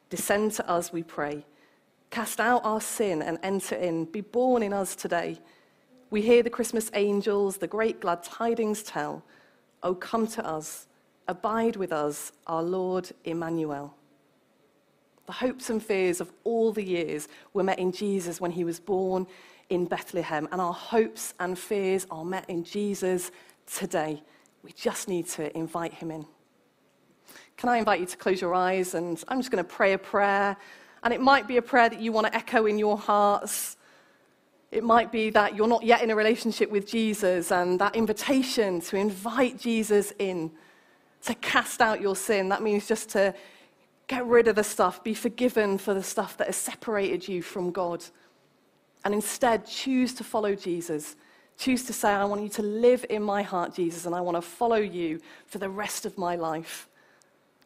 descend 0.09 0.53
to 0.53 0.69
us, 0.69 0.91
we 0.91 1.03
pray. 1.03 1.45
Cast 2.09 2.39
out 2.39 2.63
our 2.63 2.81
sin 2.81 3.21
and 3.21 3.37
enter 3.43 3.75
in. 3.75 4.05
Be 4.05 4.21
born 4.21 4.63
in 4.63 4.73
us 4.73 4.95
today. 4.95 5.39
We 6.09 6.21
hear 6.21 6.41
the 6.41 6.49
Christmas 6.49 6.89
angels, 6.93 7.57
the 7.57 7.67
great 7.67 7.99
glad 7.99 8.23
tidings 8.23 8.81
tell. 8.83 9.23
Oh, 9.83 9.93
come 9.93 10.25
to 10.27 10.45
us, 10.45 10.87
abide 11.27 11.75
with 11.75 11.91
us, 11.91 12.31
our 12.47 12.63
Lord 12.63 13.11
Emmanuel. 13.25 13.93
The 15.25 15.33
hopes 15.33 15.69
and 15.69 15.83
fears 15.83 16.21
of 16.21 16.31
all 16.45 16.71
the 16.71 16.83
years 16.83 17.27
were 17.53 17.63
met 17.63 17.79
in 17.79 17.91
Jesus 17.91 18.39
when 18.39 18.51
he 18.51 18.63
was 18.63 18.79
born 18.79 19.27
in 19.69 19.85
Bethlehem, 19.85 20.47
and 20.53 20.61
our 20.61 20.73
hopes 20.73 21.33
and 21.41 21.59
fears 21.59 22.07
are 22.09 22.23
met 22.23 22.49
in 22.49 22.63
Jesus 22.63 23.31
today. 23.65 24.23
We 24.63 24.71
just 24.71 25.09
need 25.09 25.27
to 25.29 25.55
invite 25.57 25.93
him 25.93 26.11
in. 26.11 26.25
Can 27.57 27.69
I 27.69 27.77
invite 27.77 27.99
you 27.99 28.05
to 28.05 28.17
close 28.17 28.39
your 28.39 28.53
eyes? 28.53 28.93
And 28.93 29.21
I'm 29.27 29.39
just 29.39 29.51
going 29.51 29.63
to 29.63 29.69
pray 29.69 29.93
a 29.93 29.97
prayer. 29.97 30.55
And 31.03 31.13
it 31.13 31.19
might 31.19 31.47
be 31.47 31.57
a 31.57 31.61
prayer 31.61 31.89
that 31.89 31.99
you 31.99 32.11
want 32.11 32.27
to 32.27 32.35
echo 32.35 32.67
in 32.67 32.77
your 32.77 32.97
hearts. 32.97 33.77
It 34.71 34.83
might 34.83 35.11
be 35.11 35.29
that 35.31 35.55
you're 35.55 35.67
not 35.67 35.83
yet 35.83 36.01
in 36.01 36.11
a 36.11 36.15
relationship 36.15 36.69
with 36.69 36.85
Jesus, 36.85 37.51
and 37.51 37.79
that 37.79 37.95
invitation 37.95 38.81
to 38.81 38.97
invite 38.97 39.57
Jesus 39.57 40.13
in, 40.19 40.51
to 41.23 41.33
cast 41.35 41.81
out 41.81 42.01
your 42.01 42.15
sin. 42.15 42.49
That 42.49 42.61
means 42.61 42.87
just 42.87 43.09
to 43.09 43.33
get 44.07 44.25
rid 44.25 44.47
of 44.47 44.55
the 44.55 44.63
stuff, 44.63 45.03
be 45.03 45.13
forgiven 45.13 45.77
for 45.77 45.93
the 45.93 46.03
stuff 46.03 46.37
that 46.37 46.47
has 46.47 46.57
separated 46.57 47.27
you 47.27 47.41
from 47.41 47.71
God. 47.71 48.03
And 49.03 49.13
instead, 49.13 49.65
choose 49.65 50.13
to 50.15 50.23
follow 50.23 50.53
Jesus. 50.53 51.15
Choose 51.57 51.85
to 51.85 51.93
say, 51.93 52.09
I 52.09 52.25
want 52.25 52.43
you 52.43 52.49
to 52.49 52.61
live 52.61 53.05
in 53.09 53.23
my 53.23 53.41
heart, 53.41 53.73
Jesus, 53.73 54.05
and 54.05 54.13
I 54.13 54.21
want 54.21 54.35
to 54.35 54.41
follow 54.41 54.77
you 54.77 55.21
for 55.47 55.57
the 55.57 55.69
rest 55.69 56.05
of 56.05 56.17
my 56.17 56.35
life. 56.35 56.87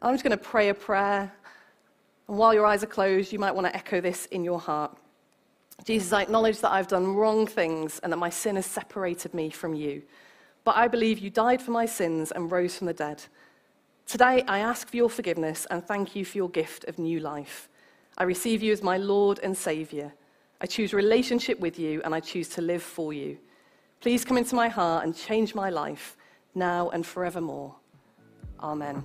I'm 0.02 0.14
just 0.14 0.24
going 0.24 0.38
to 0.38 0.44
pray 0.44 0.70
a 0.70 0.74
prayer. 0.74 1.32
And 2.28 2.38
while 2.38 2.54
your 2.54 2.66
eyes 2.66 2.84
are 2.84 2.88
closed, 2.88 3.32
you 3.32 3.40
might 3.40 3.54
want 3.54 3.68
to 3.68 3.76
echo 3.76 4.02
this 4.02 4.26
in 4.28 4.44
your 4.44 4.60
heart. 4.60 4.98
Jesus, 5.86 6.14
I 6.14 6.22
acknowledge 6.22 6.60
that 6.62 6.72
I've 6.72 6.88
done 6.88 7.16
wrong 7.16 7.48
things 7.48 8.00
and 8.00 8.12
that 8.12 8.18
my 8.18 8.30
sin 8.30 8.56
has 8.56 8.66
separated 8.66 9.34
me 9.34 9.50
from 9.50 9.74
you. 9.74 10.02
But 10.64 10.76
I 10.76 10.88
believe 10.88 11.20
you 11.20 11.30
died 11.30 11.62
for 11.62 11.72
my 11.72 11.86
sins 11.86 12.32
and 12.32 12.52
rose 12.52 12.78
from 12.78 12.88
the 12.88 12.94
dead. 12.94 13.24
Today, 14.06 14.44
I 14.48 14.60
ask 14.60 14.90
for 14.90 14.98
your 14.98 15.10
forgiveness 15.10 15.66
and 15.72 15.84
thank 15.84 16.16
you 16.16 16.26
for 16.26 16.38
your 16.38 16.50
gift 16.50 16.86
of 16.86 17.00
new 17.00 17.20
life. 17.20 17.70
I 18.18 18.24
receive 18.24 18.62
you 18.62 18.72
as 18.72 18.84
my 18.84 18.98
Lord 18.98 19.40
and 19.42 19.58
Savior. 19.58 20.14
I 20.60 20.66
choose 20.68 20.94
relationship 20.94 21.60
with 21.60 21.80
you 21.80 22.02
and 22.04 22.14
I 22.14 22.20
choose 22.20 22.50
to 22.50 22.62
live 22.62 22.84
for 22.84 23.14
you. 23.14 23.38
Please 24.00 24.26
come 24.26 24.38
into 24.38 24.56
my 24.56 24.68
heart 24.68 25.06
and 25.06 25.16
change 25.16 25.56
my 25.56 25.70
life 25.70 26.18
now 26.54 26.90
and 26.90 27.06
forevermore. 27.06 27.76
Amen. 28.60 29.04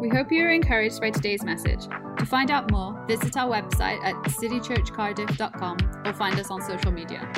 We 0.00 0.08
hope 0.08 0.32
you 0.32 0.42
are 0.44 0.50
encouraged 0.50 0.98
by 0.98 1.10
today's 1.10 1.44
message. 1.44 1.86
To 2.18 2.24
find 2.24 2.50
out 2.50 2.70
more, 2.70 2.98
visit 3.06 3.36
our 3.36 3.50
website 3.50 4.02
at 4.02 4.14
citychurchcardiff.com 4.32 5.76
or 6.06 6.12
find 6.14 6.40
us 6.40 6.50
on 6.50 6.62
social 6.62 6.90
media. 6.90 7.30